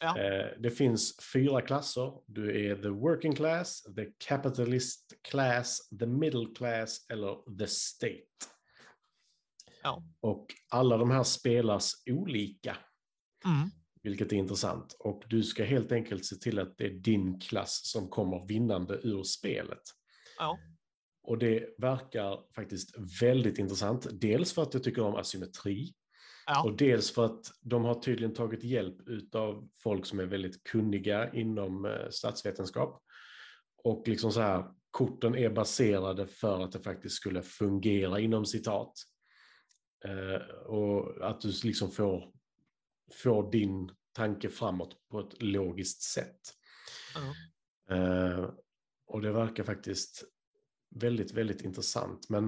[0.00, 0.18] Ja.
[0.18, 2.12] Eh, det finns fyra klasser.
[2.26, 8.26] Du är the working class, the capitalist class, the middle class eller the state.
[9.82, 10.02] Ja.
[10.20, 12.76] Och alla de här spelas olika,
[13.44, 13.70] Mm.
[14.02, 14.96] vilket är intressant.
[14.98, 18.94] Och du ska helt enkelt se till att det är din klass som kommer vinnande
[19.02, 19.82] ur spelet.
[20.38, 20.58] Ja.
[21.22, 24.06] Och det verkar faktiskt väldigt intressant.
[24.20, 25.94] Dels för att jag tycker om asymmetri.
[26.46, 26.64] Ja.
[26.64, 28.96] Och dels för att de har tydligen tagit hjälp
[29.34, 33.02] av folk som är väldigt kunniga inom eh, statsvetenskap.
[33.84, 38.92] Och liksom så här, korten är baserade för att det faktiskt skulle fungera inom citat.
[40.04, 42.32] Eh, och att du liksom får,
[43.12, 46.40] får din tanke framåt på ett logiskt sätt.
[47.90, 48.50] Eh,
[49.06, 50.24] och det verkar faktiskt
[50.94, 52.28] väldigt, väldigt intressant.
[52.28, 52.44] Men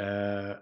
[0.00, 0.56] eh,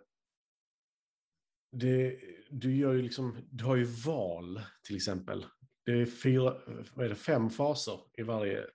[1.78, 5.46] det, du, gör ju liksom, du har ju val till exempel.
[5.84, 6.56] Det är fyra,
[6.94, 8.66] vad är det, fem faser i varje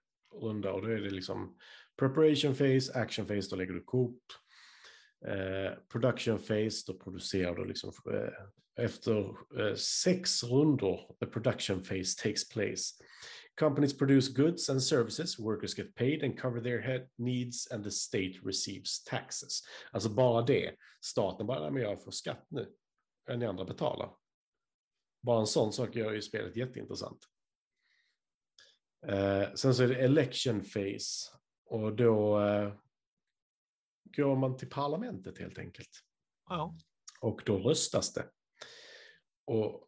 [0.42, 1.58] runda och då är det liksom
[2.00, 4.24] preparation phase, action phase, då lägger du kort.
[5.28, 12.24] Eh, production phase, då producerar du liksom eh, efter eh, sex rundor, the production phase
[12.24, 12.96] takes place.
[13.60, 17.92] Companies produce goods and services, workers get paid and cover their head needs and the
[17.92, 19.62] state receives taxes.
[19.92, 22.68] Alltså bara det, staten bara, "Nej, men jag får skatt nu,
[23.32, 24.15] än ni andra betalar.
[25.22, 27.28] Bara en sån sak gör ju spelet jätteintressant.
[29.08, 32.74] Eh, sen så är det election phase och då eh,
[34.04, 35.89] går man till parlamentet helt enkelt.
[36.50, 36.76] Ja.
[37.22, 38.30] Och då röstas det.
[39.46, 39.88] Och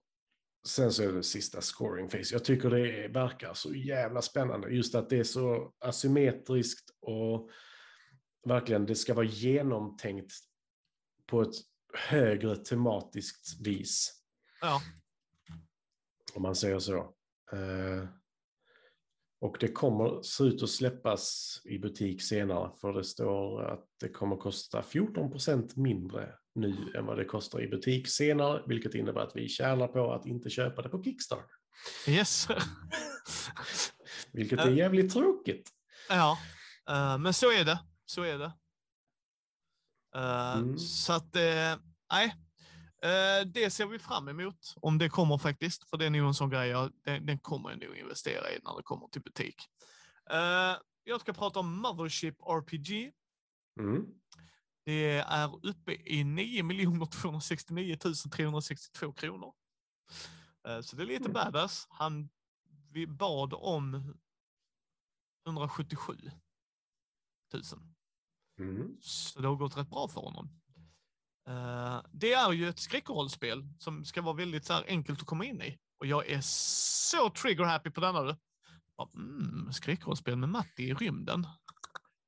[0.67, 2.35] sen så är det sista scoring phase.
[2.35, 4.69] Jag tycker det verkar så jävla spännande.
[4.69, 7.49] Just att det är så asymmetriskt och
[8.45, 10.33] verkligen det ska vara genomtänkt
[11.25, 11.53] på ett
[11.93, 14.13] högre tematiskt vis.
[14.61, 14.81] Ja.
[16.33, 16.97] Om man säger så.
[17.51, 18.07] Eh,
[19.41, 22.71] och det kommer se ut att släppas i butik senare.
[22.81, 27.67] För det står att det kommer kosta 14% mindre nu än vad det kostar i
[27.67, 28.63] butik senare.
[28.67, 31.55] Vilket innebär att vi tjänar på att inte köpa det på Kickstarter.
[32.07, 32.47] Yes.
[34.31, 35.69] Vilket är jävligt tråkigt.
[36.09, 36.37] ja.
[36.89, 37.79] Eh, men så är det.
[38.05, 38.51] Så är det.
[40.15, 40.77] Eh, Mm.
[40.77, 41.75] Så att, eh,
[42.11, 42.35] nej.
[43.03, 45.89] Eh, det ser vi fram emot, om det kommer faktiskt.
[45.89, 48.59] För det är nog en sån grej, jag, den, den kommer jag nog investera i
[48.63, 49.55] när det kommer till butik.
[51.05, 53.11] Jag ska prata om Mothership RPG.
[53.79, 54.05] Mm.
[54.85, 57.97] Det är uppe i 9 269
[58.31, 59.53] 362 kronor.
[60.81, 61.33] Så det är lite Mm.
[61.33, 61.87] badass.
[61.89, 62.29] Han
[62.91, 64.13] vi bad om
[65.47, 66.13] 177
[67.53, 67.63] 000.
[68.59, 68.97] Mm.
[69.01, 70.49] Så det har gått rätt bra för honom.
[71.47, 75.45] Eh, det är ju ett skräckrollspel som ska vara väldigt så här enkelt att komma
[75.45, 75.77] in i.
[75.99, 78.35] Och jag är så trigger happy på denna du.
[79.15, 81.47] Mm, skräckrollspel med Matti i rymden.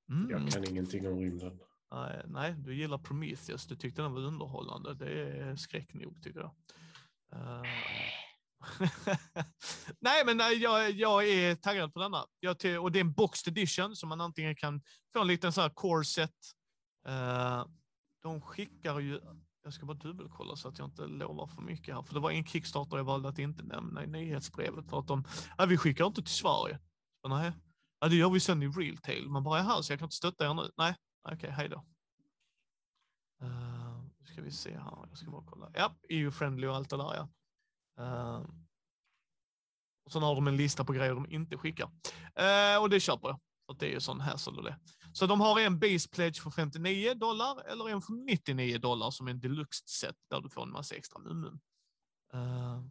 [0.10, 0.30] Mm.
[0.30, 1.60] Jag kan ingenting om rymden.
[1.92, 3.66] Nej, nej, du gillar Prometheus.
[3.66, 4.94] Du tyckte den var underhållande.
[4.94, 6.52] Det är skräck nog tycker jag.
[7.32, 7.64] Eh,
[10.00, 12.26] nej, men nej, jag, jag är taggad på denna.
[12.40, 14.82] Jag och det är en boxed edition så man antingen kan
[15.14, 16.32] få en liten så här core set.
[17.08, 17.66] Uh,
[18.22, 19.22] de skickar ju,
[19.64, 22.32] jag ska bara dubbelkolla så att jag inte lovar för mycket här, för det var
[22.32, 25.24] en Kickstarter jag valde att inte nämna i nyhetsbrevet för att de,
[25.58, 26.80] nej, vi skickar inte till Sverige.
[27.22, 27.52] Så, nej,
[28.00, 29.30] ja, det gör vi sen i real.
[29.30, 30.72] Man bara, jaha, så jag kan inte stötta er nu?
[30.78, 30.96] Nej,
[31.32, 31.86] okej, hej då.
[33.44, 35.72] Uh, ska vi se här, jag ska bara kolla.
[35.74, 37.30] Ja, EU-friendly och allt det där ja.
[37.98, 38.66] Ehm,
[40.06, 41.92] och sen har de en lista på grejer de inte skickar.
[42.36, 43.40] Eh, och det köper jag.
[43.66, 44.80] För det är ju sån hassle och det.
[45.14, 49.28] Så de har en base pledge för 59 dollar eller en för 99 dollar som
[49.28, 51.60] är en deluxe set där du får en massa extra mum.
[52.34, 52.90] Uh, ehm,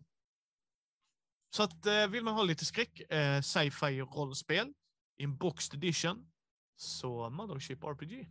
[1.51, 4.73] så att uh, vill man ha lite skräck, uh, sci-fi rollspel
[5.17, 6.33] i en boxed edition
[6.77, 8.31] så Mothership RPG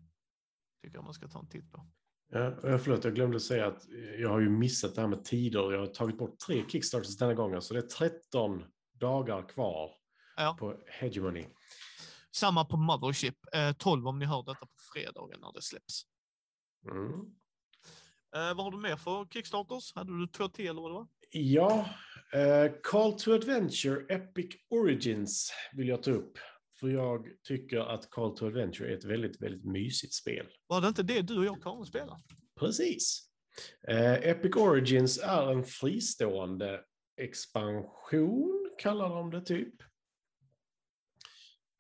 [0.82, 1.88] tycker jag man ska ta en titt på.
[2.34, 3.88] Ja, eh, förlåt, jag glömde säga att
[4.20, 5.72] jag har ju missat det här med tider.
[5.72, 8.64] Jag har tagit bort tre Kickstarters denna gången, så det är 13
[9.00, 9.92] dagar kvar
[10.38, 10.56] Ja.
[10.60, 11.46] på Hegemony.
[12.32, 16.02] Samma på Mothership, eh, 12 om ni hör detta på fredagen när det släpps.
[16.92, 17.10] Mm.
[18.36, 19.96] Eh, vad har du mer för Kickstarters?
[19.96, 21.08] Hade du två till eller vad det var?
[21.30, 21.90] Ja,
[22.34, 26.38] eh, Call to Adventure Epic Origins vill jag ta upp.
[26.84, 30.48] För jag tycker att Call to Adventure är ett väldigt, väldigt mysigt spel.
[30.68, 32.22] Var det inte det du och jag Karin spelade?
[32.60, 33.30] Precis.
[33.88, 36.82] Eh, Epic Origins är en fristående
[37.22, 39.74] expansion, kallar de det typ.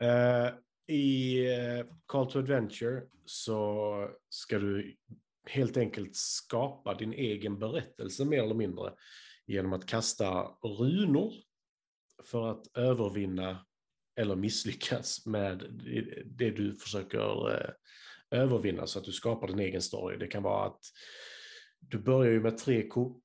[0.02, 0.50] Eh,
[0.96, 4.98] I eh, Call to Adventure så ska du
[5.48, 8.94] helt enkelt skapa din egen berättelse mer eller mindre
[9.46, 11.34] genom att kasta runor
[12.24, 13.66] för att övervinna
[14.15, 15.60] eller misslyckas med
[16.26, 17.69] det du försöker eh,
[18.32, 20.17] övervinna så att du skapar din egen story.
[20.17, 20.82] Det kan vara att
[21.80, 23.23] du börjar ju med tre kort.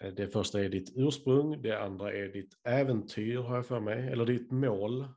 [0.00, 4.08] Eh, det första är ditt ursprung, det andra är ditt äventyr har jag för mig,
[4.08, 5.08] eller ditt mål.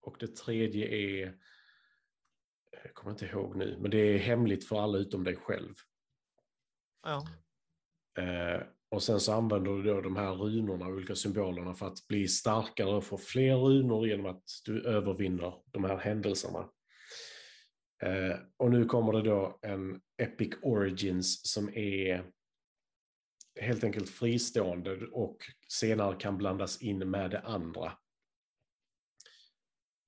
[0.00, 1.38] Och det tredje är,
[2.84, 5.74] jag kommer inte ihåg nu, men det är hemligt för alla utom dig själv.
[7.02, 7.28] Ja.
[8.96, 12.94] Och sen så använder du då de här runorna, olika symbolerna för att bli starkare
[12.94, 16.70] och få fler runor genom att du övervinner de här händelserna.
[18.02, 22.30] Eh, och nu kommer det då en Epic Origins som är
[23.60, 27.92] helt enkelt fristående och senare kan blandas in med det andra.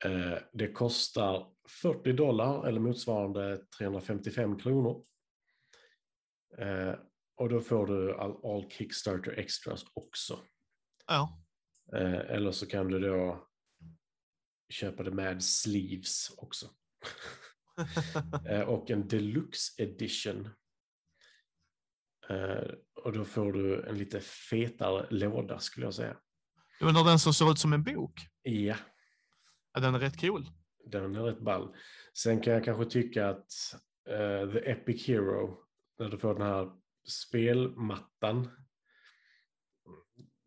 [0.05, 1.47] Eh, det kostar
[1.83, 5.05] 40 dollar eller motsvarande 355 kronor.
[6.59, 6.95] Eh,
[7.39, 10.41] och då får du all, all Kickstarter extras också.
[11.07, 11.43] Ja.
[11.93, 13.49] Eh, eller så kan du då
[14.69, 16.71] köpa det med sleeves också.
[18.49, 20.49] Eh, och en deluxe edition.
[22.29, 22.71] Eh,
[23.05, 26.17] och då får du en lite fetare låda skulle jag säga.
[26.79, 28.21] Du menar den som ser ut som en bok?
[28.43, 28.77] Ja,
[29.73, 30.47] Ja, den är rätt cool.
[30.87, 31.77] den är rätt ball.
[32.15, 33.53] Sen kan jag kanske tycka att
[34.09, 35.65] eh, The Epic Hero,
[35.99, 36.71] när du får den här
[37.09, 38.49] spelmattan,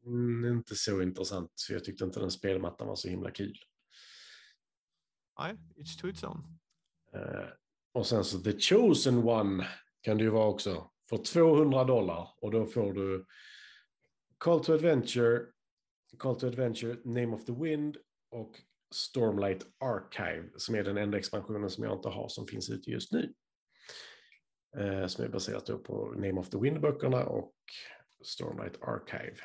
[0.05, 1.51] mm, inte så intressant.
[1.55, 3.57] Så jag tyckte inte den spelmattan var så himla kul.
[5.39, 6.59] Nej, it's to its own.
[7.13, 7.49] Eh,
[7.93, 9.67] och sen så The Chosen One
[10.01, 10.91] kan det ju vara också.
[11.09, 12.29] För 200 dollar.
[12.41, 13.25] Och då får du
[14.37, 15.45] Call to Adventure,
[16.17, 17.97] Call to Adventure, Name of the Wind
[18.31, 18.61] och
[18.93, 23.11] Stormlight Archive som är den enda expansionen som jag inte har som finns ute just
[23.11, 23.33] nu.
[24.77, 27.53] Eh, som är baserat på Name of the Wind-böckerna och
[28.23, 29.37] Stormlight Archive.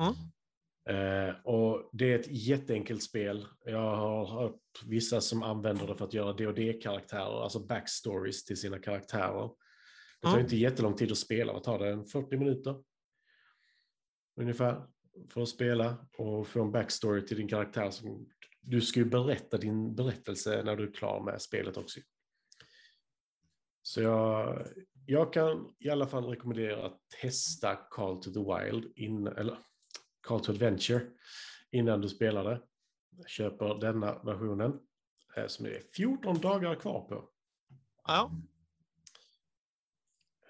[0.00, 0.14] Mm.
[0.88, 3.46] Eh, och det är ett jätteenkelt spel.
[3.64, 8.56] Jag har hört vissa som använder det för att göra dd karaktärer alltså backstories till
[8.56, 9.50] sina karaktärer.
[10.20, 10.40] Det tar Mm.
[10.44, 11.88] inte jättelång tid att spela, vad tar det?
[11.88, 12.82] En 40 minuter?
[14.40, 14.86] Ungefär.
[15.28, 17.90] För att spela och få en backstory till din karaktär.
[17.90, 18.28] Som,
[18.60, 22.00] du ska ju berätta din berättelse när du är klar med spelet också.
[23.86, 24.66] Så jag,
[25.06, 29.58] jag kan i alla fall rekommendera att testa Call to the Wild, in, eller
[30.20, 31.06] Call to Adventure,
[31.70, 32.62] innan du spelar det.
[33.26, 34.80] Köper denna versionen
[35.36, 37.28] eh, som det är 14 dagar kvar på.
[38.06, 38.30] Ja,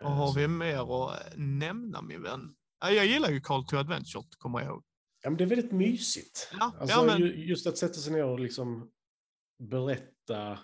[0.01, 2.55] Eh, vad har så- vi mer att nämna min vän?
[2.81, 4.85] Ja, jag gillar ju Call to Adventure, kommer jag ihåg.
[5.23, 6.49] Ja, men det är väldigt mysigt.
[6.53, 8.90] Ja, Alltså, ja, men- ju, just att sätta sig ner och liksom
[9.59, 10.59] berätta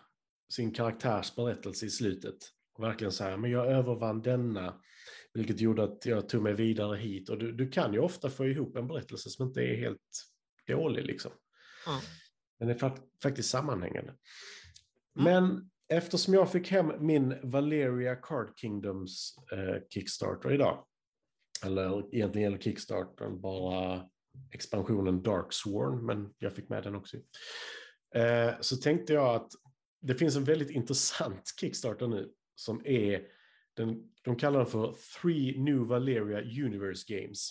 [0.53, 2.37] sin karaktärs berättelse i slutet.
[2.81, 4.81] Verkligen säga, men jag övervann denna,
[5.35, 7.29] vilket gjorde att jag tog mig vidare hit.
[7.29, 10.27] Och du, du kan ju ofta få ihop en berättelse som inte är helt
[10.67, 11.33] dålig liksom.
[11.87, 12.01] Ja.
[12.59, 14.15] Den är fa- faktiskt sammanhängande.
[15.19, 15.25] Mm.
[15.25, 20.87] Men eftersom jag fick hem min Valeria Card Kingdoms eh, Kickstarter idag,
[21.65, 24.09] eller egentligen gäller Kickstartern bara
[24.53, 27.17] expansionen Dark Sworn, men jag fick med den också.
[28.15, 29.51] Eh, så tänkte jag att
[30.03, 33.27] det finns en väldigt intressant Kickstarter nu som är,
[33.75, 37.51] den, de kallar den för Three New Valeria Universe Games.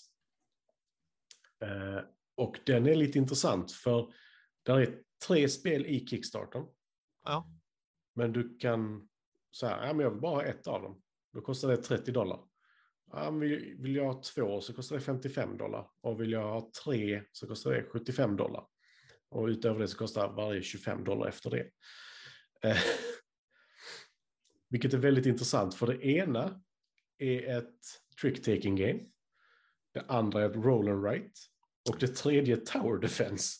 [1.61, 1.99] Eh,
[2.35, 4.13] och den är lite intressant för
[4.63, 6.65] där är tre spel i Kickstartern.
[7.25, 7.49] Ja.
[8.15, 9.09] Men du kan
[9.59, 11.01] säga, ja men jag vill bara ha ett av dem.
[11.33, 12.39] Då kostar det 30 dollar.
[13.11, 15.89] Ja, vill, vill jag ha två så kostar det 55 dollar.
[16.01, 18.67] Och vill jag ha tre så kostar det 75 dollar.
[19.29, 21.69] Och utöver det så kostar varje 25 dollar efter det.
[24.69, 26.61] Vilket är väldigt intressant, för det ena
[27.17, 27.75] är ett
[28.21, 28.99] trick-taking game.
[29.93, 31.31] Det andra är ett roll and write.
[31.89, 33.57] Och det tredje är tower defense.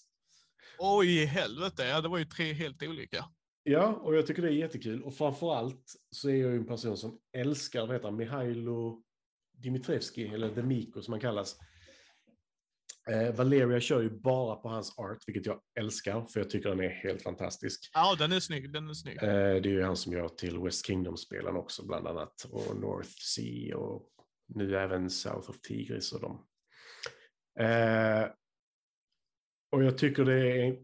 [0.80, 1.84] Oj, helvete.
[1.84, 3.26] Ja, det var ju tre helt olika.
[3.64, 5.04] Ja, och jag tycker det är jättekul.
[5.04, 9.04] Och framförallt så är jag ju en person som älskar, vad heter Mihailo
[9.54, 11.60] Dimitrevski, eller Demiko som han kallas.
[13.10, 16.80] Eh, Valeria kör ju bara på hans art, vilket jag älskar, för jag tycker den
[16.80, 17.90] är helt fantastisk.
[17.94, 18.74] Ja, den är snygg.
[18.74, 19.24] Den är snygg.
[19.24, 23.10] Eh, det är ju han som gör till West Kingdom-spelen också, bland annat, och North
[23.36, 24.10] Sea och
[24.48, 26.48] nu även South of Tigris och dem.
[27.60, 28.30] Eh,
[29.72, 30.80] och jag tycker det är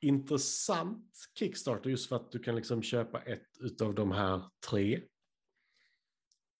[0.00, 5.00] intressant Kickstarter just för att du kan liksom köpa ett av de här tre.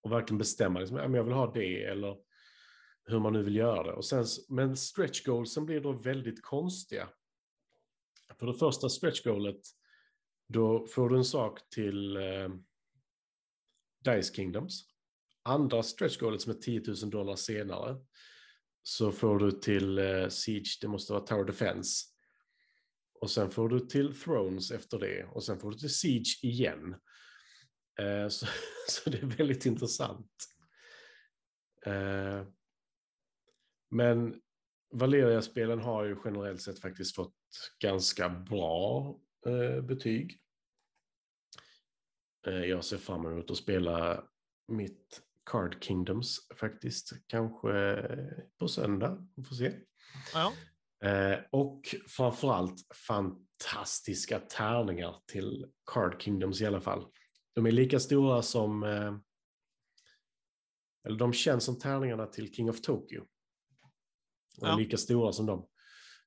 [0.03, 2.17] Och verkligen bestämma, liksom, jag vill ha det eller
[3.09, 3.93] hur man nu vill göra det.
[3.93, 7.09] Och sen, men stretch goalsen blir då väldigt konstiga.
[8.39, 9.61] För det första stretch goalet,
[10.49, 12.49] då får du en sak till eh,
[14.05, 14.85] Dice Kingdoms.
[15.43, 17.97] Andra stretch goalet som är 10 000 dollar senare
[18.83, 22.05] så får du till eh, Siege, det måste vara Tower Defense.
[23.21, 25.25] Och sen får du till Thrones efter det.
[25.25, 26.95] Och sen får du till Siege igen.
[28.01, 28.47] Eh, så,
[28.89, 30.33] så det är väldigt intressant.
[31.87, 32.45] Eh,
[33.91, 34.41] men
[34.91, 37.35] Valeria-spelen har ju generellt sett faktiskt fått
[37.79, 39.15] ganska bra
[39.47, 40.41] eh, betyg.
[42.47, 44.25] Eh, jag ser fram emot att spela
[44.69, 47.99] mitt Card Kingdoms faktiskt, kanske
[48.59, 49.29] på söndag.
[49.37, 49.73] Vi får se.
[50.35, 50.53] Ja.
[51.09, 57.07] Eh, och framförallt fantastiska tärningar till Card Kingdoms i alla fall.
[57.55, 59.15] De är lika stora som, eh,
[61.07, 63.27] eller de känns som tärningarna till King of Tokyo.
[64.61, 64.77] Ja.
[64.77, 65.69] lika stora som dem.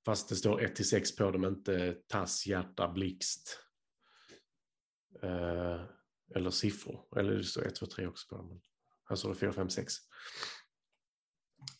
[0.05, 3.59] Fast det står 1 till 6 på dem, inte tass, hjärta, blixt.
[5.23, 5.81] Eh,
[6.35, 7.17] eller siffror.
[7.17, 8.61] Eller det står 1, 2, 3 också på dem.
[9.09, 9.93] Här står det 4, 5, 6.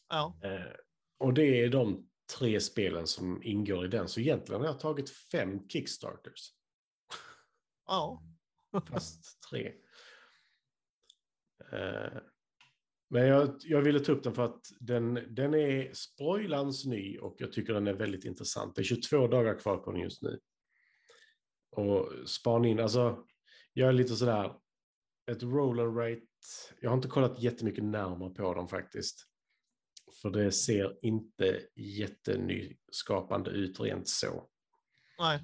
[0.10, 0.40] Ja.
[0.44, 0.76] Eh,
[1.18, 4.08] och det är de tre spelen som ingår i den.
[4.08, 6.54] Så egentligen har jag tagit fem Kickstarters.
[7.86, 8.24] Ja.
[8.90, 9.74] Fast tre.
[11.72, 12.18] Eh,
[13.12, 17.36] men jag, jag ville ta upp den för att den, den är spoilans ny och
[17.40, 18.76] jag tycker den är väldigt intressant.
[18.76, 20.40] Det är 22 dagar kvar på den just nu.
[21.72, 23.26] Och span in, alltså
[23.74, 24.54] jag är lite sådär,
[25.32, 26.22] ett roll and rate,
[26.82, 29.28] jag har inte kollat jättemycket närmare på dem faktiskt.
[30.22, 34.50] För det ser inte jättenyskapande ut rent så.
[35.20, 35.40] Nej.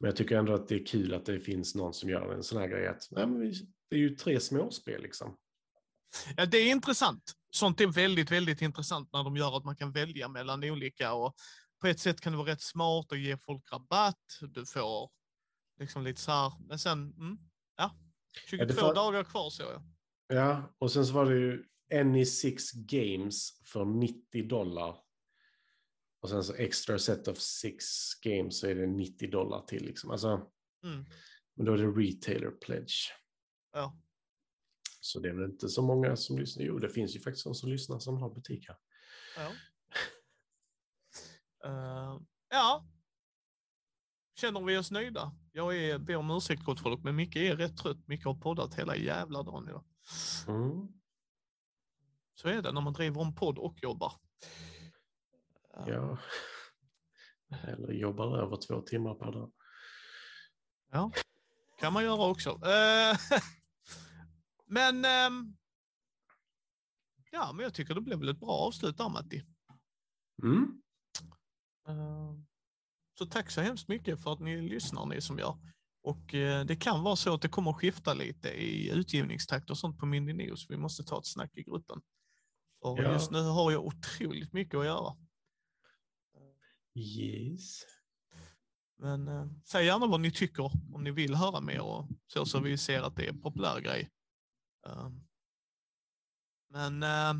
[0.00, 2.42] Men jag tycker ändå att det är kul att det finns någon som gör en
[2.42, 2.86] sån här grej.
[2.86, 3.52] Att, nej,
[3.90, 5.36] det är ju tre småspel liksom.
[6.36, 7.32] Ja, det är intressant.
[7.50, 11.34] Sånt är väldigt, väldigt intressant när de gör att man kan välja mellan olika och
[11.80, 14.38] på ett sätt kan det vara rätt smart att ge folk rabatt.
[14.40, 15.10] Du får
[15.80, 17.38] liksom lite så här, men sen, mm,
[17.76, 17.96] ja,
[18.50, 19.82] 22 får- dagar kvar så jag.
[20.38, 21.64] Ja, och sen så var det ju
[22.00, 24.96] Any Six Games för 90 dollar.
[26.22, 27.84] Och sen så extra set of six
[28.22, 30.10] games så är det 90 dollar till liksom.
[30.10, 30.48] Alltså,
[30.84, 31.04] Mm,
[31.56, 33.12] men då är det retailer pledge.
[33.72, 33.98] ja.
[35.04, 36.64] Så det är väl inte så många som lyssnar.
[36.64, 38.76] Jo, det finns ju faktiskt de som lyssnar som har butik här.
[39.36, 39.52] Ja.
[41.64, 42.86] Eh, ja.
[44.34, 45.32] Känner vi oss nöjda?
[45.52, 48.08] Jag är, ber om ursäkt gott folk, men Micke är rätt trött.
[48.08, 49.84] Micke har poddat hela jävla dagen idag.
[50.48, 50.88] Mm.
[52.34, 54.12] Så är det när man driver en podd och jobbar.
[55.76, 56.18] Eh, Ja.
[57.62, 59.52] Eller jobbar över två timmar per dag.
[60.90, 61.10] Ja,
[61.80, 62.50] kan man göra också.
[62.50, 63.16] Eh,
[64.72, 65.56] men ehm,
[67.30, 69.42] ja, men jag tycker det blev väl ett bra avslut där Matti.
[70.42, 70.82] Mm.
[71.88, 72.34] Eh,
[73.18, 75.58] Så tack så hemskt mycket för att ni lyssnar ni som gör.
[76.02, 79.78] Och eh, det kan vara så att det kommer att skifta lite i utgivningstakt och
[79.78, 80.70] sånt på Mindy News.
[80.70, 82.02] Vi måste ta ett snack i gruppen.
[82.82, 83.12] För Ja.
[83.12, 85.16] just nu har jag otroligt mycket att göra.
[86.94, 87.82] Yes.
[88.98, 90.64] Men eh, säg gärna vad ni tycker
[90.94, 93.80] om ni vill höra mer och så så vi ser att det är en populär
[93.80, 94.10] grej.
[94.86, 95.10] Eh,
[96.70, 97.34] men eh,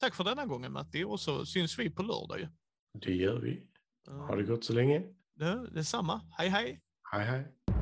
[0.00, 2.48] tack för denna gången Matti och så syns vi på lördag ju.
[3.00, 3.66] Det gör vi.
[4.08, 5.02] Har det gått så länge?
[5.34, 6.20] det, detsamma.
[6.38, 6.80] Hej hej!
[7.12, 7.79] Hej hej.